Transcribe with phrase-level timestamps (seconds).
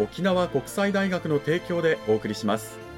[0.00, 2.89] 沖縄国際大学の提供でお送りします。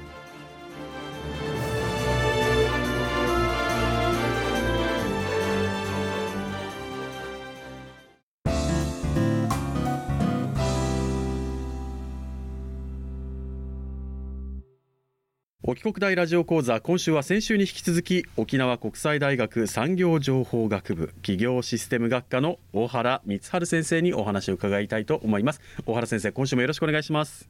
[15.65, 25.61] 沖国大ラジオ講座今週は先週に引き続き沖縄国際大学産業情報学部企業システム学科の大原光晴先生にお話を伺いたいと思います。
[25.85, 27.47] 大原先生今週もよろしくお願いします。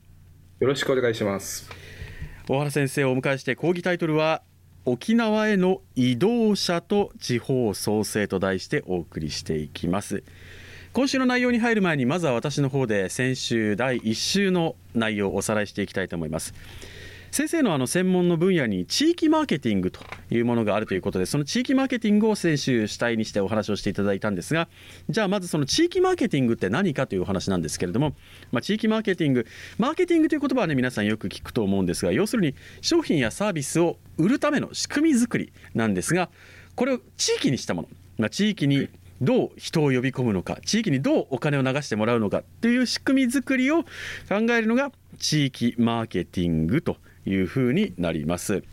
[0.60, 1.68] よろしくお願いします。
[2.48, 4.44] 大原先生をお迎えして講義タイトルは
[4.86, 10.24] 沖縄への移動者と地方創生と題してお送りしていきます。
[10.94, 16.54] 今週の内容に入る前にまずは私の方で先週第1週の内容をおさらいしていきたいと思います
[17.34, 24.68] 先生のあの専門の分野に地域マーケティングというものがあるということでその地域マーケティングを先週主体にしてお話をしていただいたんですが
[25.10, 28.14] じゃあまずその地域マーケティングって何かというお話なんですけれども、
[28.52, 29.48] まあ、地域マーケティング
[29.80, 36.30] マーケティングという言葉はね皆さんよく聞くと思うんですが要するに商品やサービスを売るための仕組み作りなんですが
[36.76, 37.88] これを地域にしたもの、
[38.20, 38.90] まあ、地域に
[39.22, 43.88] どう人を呼び込むのか地域にどうお金を流してもらうのかという仕組み作りを考
[44.52, 48.64] えるのが地域マーケティングというふうになります。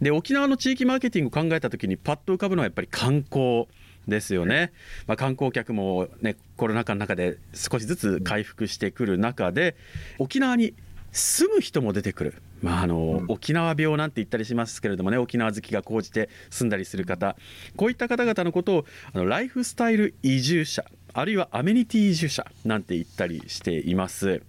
[0.00, 3.68] で沖縄の地域マーケティングを考えた時にパッと浮かぶのはやっぱり観光
[4.08, 4.72] ですよね、
[5.06, 9.76] まあ、観光客も、ね、コロナ禍の中で少しずつ回復してくる中で
[10.18, 10.74] 沖縄に
[11.12, 17.36] 住む人も出てくる、まああの沖縄病なんて言ったりしますけれどもね沖縄好きが高じて住んだりする方。
[17.76, 24.42] こういった方々のことをあのライフスタイル移住者あるいはアメニティ移住者なんて言ったりしています。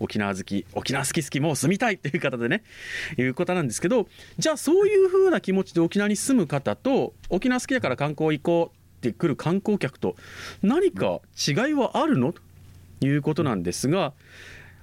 [0.00, 2.62] 沖縄好き沖縄好き好きもう住みたいっていう方でね
[3.16, 10.16] いうことなんですけどじゃあそういう風な気持ちで沖縄に住む方と沖縄好きだから観光行こうって来る観光客と
[10.62, 12.32] 何か違いはあるの？
[12.32, 14.12] ということなんですが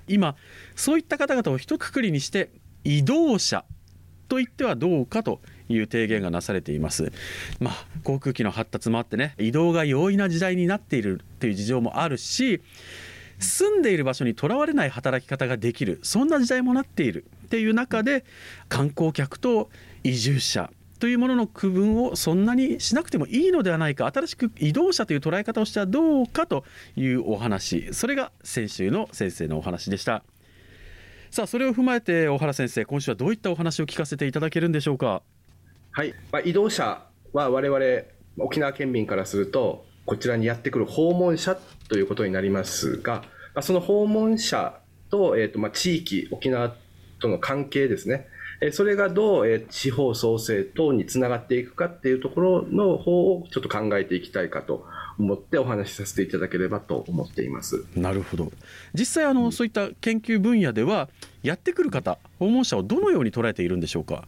[0.07, 0.35] 今
[0.75, 2.49] そういった方々を一括りにして
[2.83, 3.65] 移動者
[4.29, 7.11] と言ってはどうかという提言がなされています。
[7.59, 12.61] まあ、航空機の発達もあってね移動が容易な時代になっているという事情もあるし
[13.39, 15.99] 住んでいる場所にとらわれない働き方ができる。
[16.03, 17.25] そんな時代もなっている。
[17.45, 18.25] っていう中で
[18.69, 19.69] 観光客と
[20.03, 24.09] 移住者というものの区分をそんなにしなくてもいいのではないか。
[24.11, 26.63] 新しく移動者という捉え方をしてはどうかと
[26.95, 27.93] いうお話。
[27.93, 30.23] それが先週の先生のお話でした。
[31.31, 35.21] さあそれを踏まえて小原先生今週はどういったお話を聞かせていただけるんでしょうか？
[35.91, 37.03] はい、まあ、移動者
[37.33, 37.85] は我々
[38.37, 41.57] 沖縄県民からするとこちらにやってくる訪問者
[41.89, 43.23] ということになりますが、
[43.61, 44.79] その訪問者
[45.09, 46.73] と,、えーとまあ、地域、沖縄
[47.19, 48.27] との関係ですね、
[48.61, 54.85] えそれがどう、え地方創生等につながっていくかっていうところの方をちょっと考えていきたいかと
[55.19, 57.83] 思ってお話しさせていただければと思っています。
[57.95, 58.51] なるほど。
[58.93, 61.09] 実際あの、そういった研究分野では
[61.43, 64.25] やってくる方訪問者をどのように捉えているんでしょうか？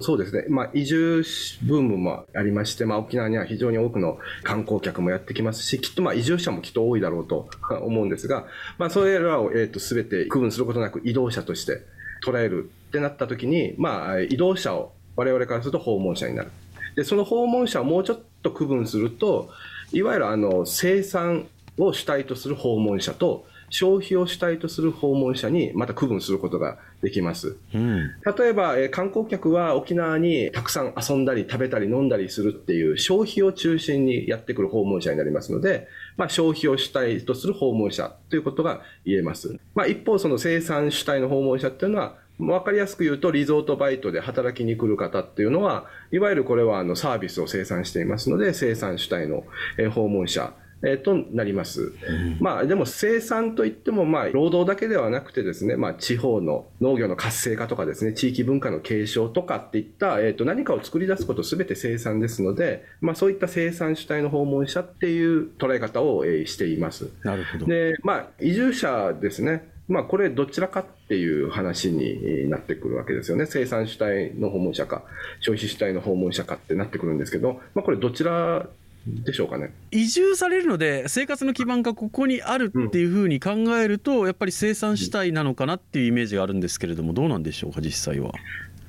[0.00, 1.22] そうですね、まあ、移住
[1.62, 7.48] ブームもありまして、まあ、沖縄には非常に多くの観光客もやってきますし、きっとまあ移住者もきっと多いだろうと
[7.82, 8.46] 思うんですが、
[8.78, 11.82] まあ、それらを、えー、と全て区分することなく移動者として
[12.24, 16.50] 捉えるってなったときに、まあ、移動者を我々からすると訪問者になる。
[16.96, 19.50] で、その訪問者をもうちょっと区分すると、
[19.92, 21.46] いわゆるあの生産
[21.78, 27.56] を主体とする訪問者と、消費を主体とする訪問者にまた区分することができます。
[27.74, 39.58] うん、例えば、え観光客は沖縄にたくさん遊んだり食べたり飲んだりするっていう消費を中心にやってくる訪問者になりますので、まあ、消費を主体とする訪問者ということが言えます。
[39.74, 49.44] まあ、一方、その生産主体の訪問者っていうのは、分かりやすく言うと、リゾートバイトで働きに来る方っていうのは、いわゆるこれはあのサービスを生産していますので、生産主体の
[49.92, 50.52] 訪問者
[50.84, 51.92] えー、となります、
[52.40, 67.10] まあ、でも生産といっても、まあ、労働だけではなくてですね、まあ、地方の農業の活性化とかですね地域文化の継承とかっていった、えー、と何かを作り出すことすべて生産ですので、まあ、そういった生産主体の訪問者っていう捉え方を、えー、しています。
[67.22, 67.66] なるほど。
[67.66, 69.72] で、まあ、移住者ですね。
[69.86, 75.02] まあ、これ、どちらかっていう話になってくるわけですよね、生産主体の訪問者か、
[75.40, 78.66] 消費主体の訪問者かってなってくるんですけど、まあ、これ、どちら
[79.06, 88.32] でしょうかね移住されるので生活の基盤がここにあるっていうふうに考えると、うん、やっぱり生産主体なのかなっていうイメージがあるんですけれどもどうなんでしょうか実際は。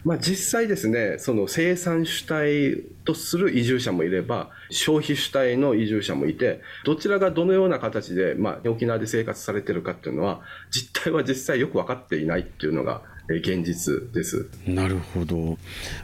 [0.05, 14.49] まあ、実際ですねその生産主体とする移住者もいれば消費主体の移住者もいてどちらがどのような形で、まあ、沖縄で生活されてるかっていうのは実態は実際よく分かっていないっていうのが現実です。
[14.67, 15.57] なるほど。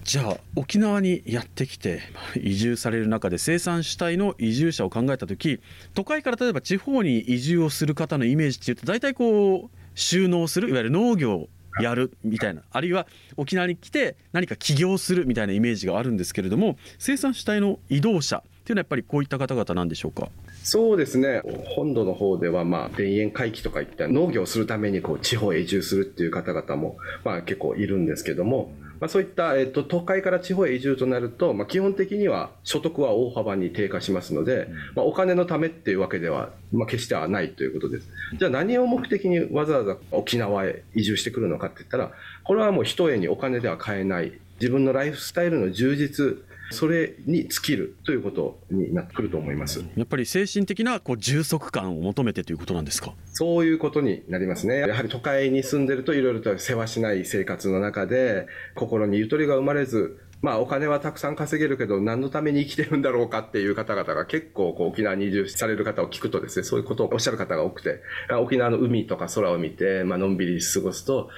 [0.04, 2.02] じゃあ沖縄にやってきて
[2.42, 5.60] 移住される中で生産主体の移住者を考えた時
[5.94, 13.08] 都会から例えば地方に移住をする方のイメージっていうと大体こう収納するいわゆる農業やるみたいなあるいは
[13.38, 20.30] 沖縄に来て何か起業するみたいなイメージがあるんですけれども生産主体の移動者っていうのはやっぱりこういった方々なんでしょうか？
[20.64, 21.42] そうですね
[21.76, 38.08] 本土の方ではまあ田園回帰とかいった農業をするためにこう地方へ移住するっていう方々もまあ結構いるんですけども、まあ、そういった、えっと、都会から地方へ移住となると、まあ、基本的には所得は大幅に低下しますので、まあ、お金のためっていうわけでは、まあ、決してはないということです。
[38.38, 42.12] じゃあ何を目的にわざわざ沖縄へ移住してくるのかって言ったら、
[42.44, 46.38] これはもう一重にお金では買えない、自分のライフスタイルの充実、
[46.70, 53.14] それに尽きるということになってくると思いますやっぱり精神的なこう充足感を求めてということなんですか？
[53.26, 54.78] そういうことになりますね。
[54.78, 68.02] やはり都会に住んでるといろいろと世話しない生活の中で心にゆとりが生まれずまあお金はたくさん稼げるけど何のために生きてるんだろうかっていう方々が結構こう沖縄に移住される方を聞くとですね、そういうことをおっしゃる方が多くて、
[68.42, 71.30] 沖縄の海とか空を見て、まあのんびり過ごすと、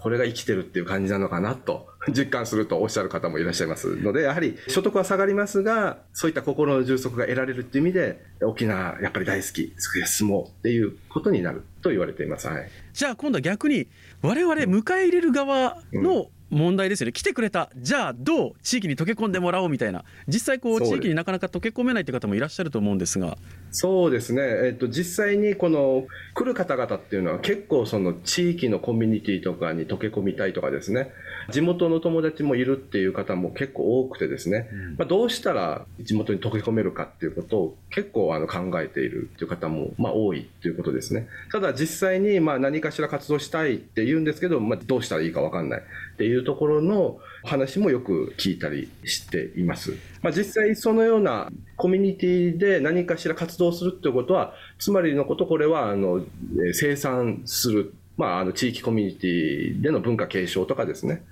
[0.00, 12.46] これが生きてるっていう感じなのかなと実感するとおっしゃる方もいらっしゃいますので、やはり所得は下がりますが、そういった心の充足が得られるっていう意味で、沖縄やっぱり大好き、住もうっていうことになると言われています。
[12.46, 13.88] はい、じゃあ今度は逆に
[14.22, 17.12] 我々迎え入れる側の、うん問題ですよね。
[17.12, 17.70] 来てくれた。
[17.76, 18.52] じゃあどう？
[18.62, 20.04] 地域に溶け込んでもらおうみたいな。
[20.28, 23.38] 実際こう地域になかなか溶け込めないって方もいらっしゃると思うんですが
[23.72, 31.10] そうですね、えっと、実際にこの来る方々っていうのは結構その地域のコミュニティとかに溶け込みたいとかですね。
[31.50, 41.26] 地元の友達もいるっていう方も結構多くてですね、うん、まあ、どうしたら地元に溶け込めるかっていうことを結構あの考えているっていう方もまあ多いということですね。
[41.50, 50.11] ただ実際にまあ何かしら活動したいって言うんですけど、まあ、どうしたらいいか分かんないっていうところの話もよく聞いたりしています。
[50.22, 56.24] まあ、実際そのようなコミュニティで何かしら活動するっていうことは、つまりのことこれはあの
[56.72, 61.24] 生産する、まあ、あの地域コミュニティでの文化継承とかですね。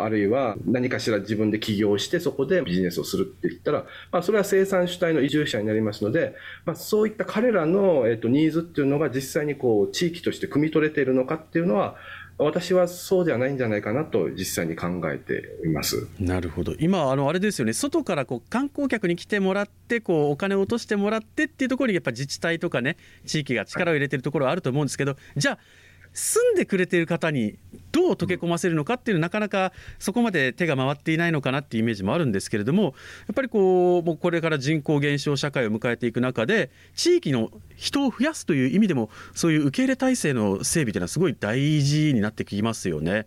[0.00, 11.96] あるいは何かしら自分で起業してそこでビジネスをするって言ったら、まあ、それは生産主体の移住者になりますので、まあ、そういった彼らの、えっと、ニーズっていうのが実際にこう地域として汲み取れているのかっていうのは
[12.38, 16.06] 私はそうではないんじゃないかなと実際に考えています。
[16.20, 16.74] なるほど。
[16.78, 17.72] 今あのあれですよね。
[17.72, 22.96] 外からこう観光客に来てもらってこうお金を落としてもらってっていうところにやっぱ自治体とかね
[23.26, 25.58] 地域が力を入れてるところはあると思うんですけどじゃあ
[26.18, 27.58] 住んでくれている方に
[27.92, 32.88] どう溶け込ませるのかっていうのはなかなかそこまで手が回っていないのかなっていうイメージもあるんですけれどもや
[33.32, 43.26] っぱりこうもうこれから人口減少社会を迎えていく中で地域の人を増やすという意味でもそういう受け入れ体制の整備というのはすごい大事になってきますよね。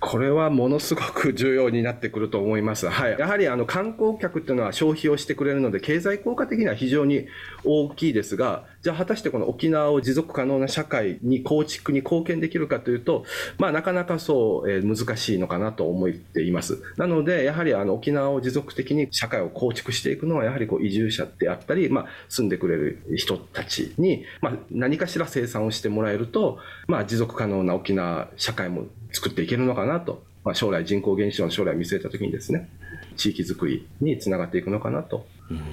[0.00, 2.88] これはものすごく重要になってくると思います。
[2.88, 3.16] はい。
[3.18, 7.26] やはりあの観光客っていうのは消費をしてくれるので、経済効果的には非常に
[7.64, 13.24] 大きいですが、じゃあ果たしてこの沖縄を持続可能な社会に構築に貢献できるかというと、
[13.56, 16.82] まあなかなかそう、えー、難しいのかなと思っています。
[16.98, 32.68] なので、やはりあの沖縄を持続的に社会を構築していくのは、やはりこう移住者であったり、まあ住んでくれる人たちに、まあ何かしら生産をしてもらえると、まあ持続可能な沖縄社会も作っていけるのかなと、まあ、将来人口減少の将来を見据えたときにですね、
[33.16, 35.24] 地域づくりにつながっていくのかなと、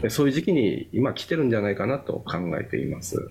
[0.03, 3.29] うん、そういう時期に今来てるんじゃないかなと考えています。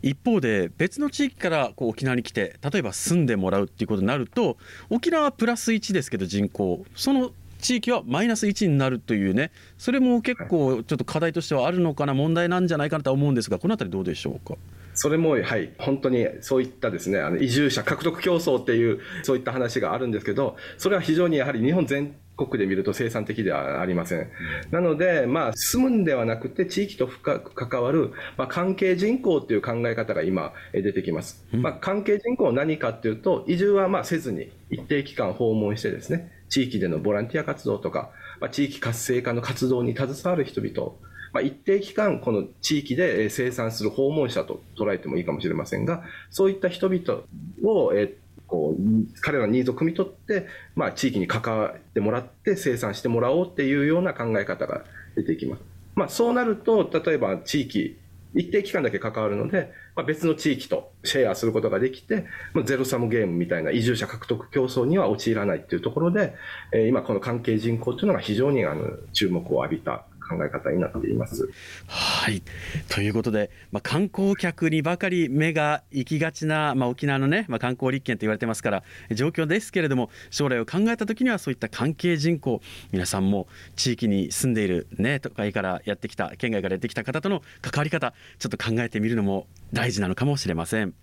[0.00, 4.56] 一方で別の地域からこう沖縄に来て例えば住んでもらうっていうことになると
[4.90, 14.54] 沖縄はプラス1ですけど人口その地域はマイナス1になるというねそれも結構ちょっと課題としてはあるのかな問題なんじゃないかなと思うんですがこの辺りどうでしょうか？
[14.94, 24.30] それも、はい、本当にそういったですね、あの移住者獲得競争っていう、そういった話があるんですけど、それは非常にやはり日本全国で見ると生産的ではありません。
[24.70, 31.44] なので、まあ、住むんではなくて、地域と深く関わる、まあ、関係人口っていう考え方が今、出てきます。
[31.52, 40.92] まあ、関係人口は何かっていうと、移住はまあせずに、一定期間訪問してですね、地域でのボランティア活動とか、まあ、地域活性化の活動に携わる人々、
[41.32, 47.22] まあ、一定期間、この地域で生産する訪問者と捉えてもいいかもしれませんが、そういった人々
[47.64, 48.14] を、え
[48.48, 55.62] こう彼らのニーズを汲み取って、まあ、地域に関わってもらって生産してもらおうっていうような考え方が出てきます。
[55.94, 57.98] まあ、そうなると例えば地域
[58.34, 66.34] 一定期間だけ関わるので、まあ、別の地域とシェアすることができて、まあゼロサムゲームみたいな移住者獲得競争には陥らないっていうところで、
[66.72, 71.48] えー、今この関係人口っていうのが非常にあの注目を浴びた考え方になっています。
[71.86, 72.42] はい
[72.88, 78.82] ということで、まあ、観光客にばかり目が行きがちな、まあ、沖縄のね、まあ、観光立県と言われてますから
[79.12, 82.60] 状況ですけれども将来を考えた時にはそういった関係人口
[82.92, 90.94] 皆さんも地域に住んでいる、ね、都会からやってきた県外からやってきた方との関わり方ちょっと考えてみるのも大事なのかもしれません。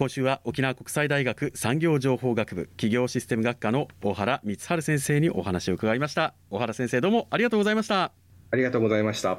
[0.00, 8.19] 今週は沖縄国際大学産業情報学部企業システム学科の小原光晴先生にお話を伺いました小原先生どうもありがとうございました
[8.50, 9.38] ありがとうございました。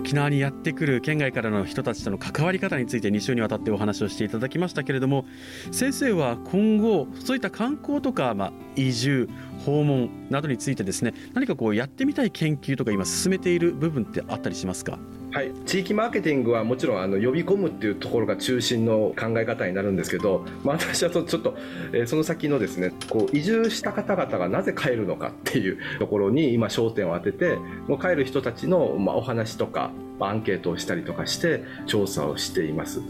[0.00, 5.26] 沖縄にやってくる県外からの人たちとの関わり方について2週にわたってお話をしていただきましたけれども
[5.72, 9.28] 先生は今後そういった観光とか、まあ、移住
[9.66, 14.98] 訪問などについてですね何かこうやってみたい研究とか今進めている部分ってあったりしますか？
[15.32, 21.56] はい、地域マーケティングはもちろんあの呼び込むっていうところが中心の考え方になるんですけど、まあ、私はちょっと、
[21.92, 27.56] えー、その先のですねこう移住した方々がなぜ帰るのかっていうところに今焦点を当てて
[27.86, 29.92] もう帰る人たちの、まあ、お話とか
[30.26, 33.06] アンケートをしたりとかして調査をしています、うん、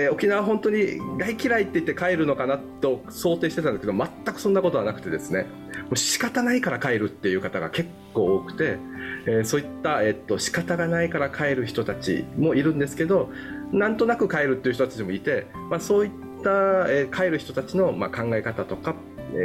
[0.00, 5.46] えー、沖縄本当に大嫌いって言って帰るのかなと想定してたんですけど全くそんなことはなくてですね。
[5.86, 8.78] もう仕方ないから帰るっていう方が結構多くて
[9.26, 13.30] えー、そういった、えっと、仕方がないから帰る人たちもいるんですけど
[13.72, 16.10] なんとなく帰るっていう人たちもいて、まあ、そういっ
[16.42, 16.50] た、
[16.88, 18.94] えー、帰る人たちの、まあ、考え方とか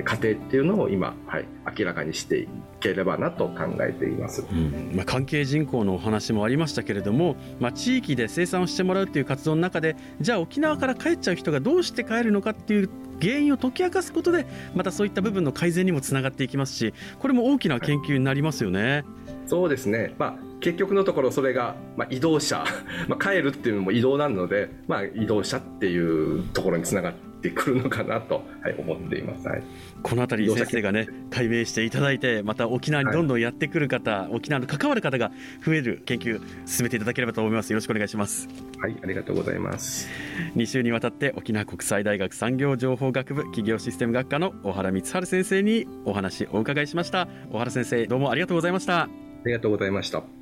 [0.03, 1.45] 過程っていうのを今、はい、
[1.77, 2.47] 明らかにしてい
[2.79, 4.91] ければなと考えています、うん。
[4.95, 12.89] まあ、関係人口のお話もありましたけれども、まあ、地域で生産をしてもらうという活動の中でじゃあ沖縄から帰っちゃう人がどうして帰るのかっていう
[13.21, 18.91] 原因を解き明かすことでまたそういった部分の改善にもつながっていきますしこれも大きな研究になりますよね。
[18.91, 19.05] はい
[19.51, 22.63] そうですね、まあ、結局のところそれが、まあ、移動車、
[23.09, 29.63] まあ、帰るっていうのも移動なので、まあ、移動車っていうところにつながってくるのかなと、はい、思っています、はい、
[30.03, 35.31] この辺り先生がね解明していただいてまた沖縄にどんどんやってくる方、はい、沖縄の関わる方が
[35.65, 37.71] 増える研究進めていただければと思います。
[37.71, 38.47] よろしくお願いします。
[38.79, 40.07] はいありがとうございます。
[40.55, 47.27] 2週にわたって沖縄国際大学産業情報学部企業システム学科の小原光晴先生にお話お伺いしました。
[47.51, 49.03] 小原先生どうもありがとうございました。
[49.03, 49.09] あ
[49.45, 50.40] りがとうございました。